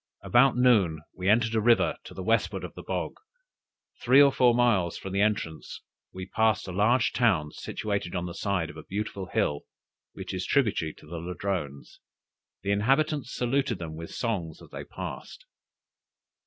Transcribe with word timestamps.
About 0.23 0.57
noon 0.57 1.01
we 1.15 1.29
entered 1.29 1.53
a 1.53 1.61
river 1.61 1.95
to 2.05 2.15
the 2.15 2.23
westward 2.23 2.63
of 2.63 2.73
the 2.73 2.81
Bogue. 2.81 3.19
Three 4.01 4.19
or 4.19 4.31
four 4.31 4.55
miles 4.55 4.97
from 4.97 5.13
the 5.13 5.21
entrance 5.21 5.83
we 6.11 6.25
passed 6.25 6.67
a 6.67 6.71
large 6.71 7.11
town 7.13 7.51
situated 7.51 8.15
on 8.15 8.25
the 8.25 8.33
side 8.33 8.71
of 8.71 8.77
a 8.77 8.83
beautiful 8.83 9.27
hill, 9.27 9.59
which 10.13 10.33
is 10.33 10.43
tributary 10.47 10.91
to 10.95 11.05
the 11.05 11.19
Ladrones; 11.19 11.99
the 12.63 12.71
inhabitants 12.71 13.31
saluted 13.35 13.77
them 13.77 13.95
with 13.95 14.09
songs 14.09 14.59
as 14.59 14.71
they 14.71 14.83
passed." 14.85 15.45